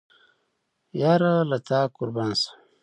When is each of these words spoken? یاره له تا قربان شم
یاره 1.01 1.31
له 1.49 1.57
تا 1.67 1.79
قربان 1.97 2.31
شم 2.39 2.53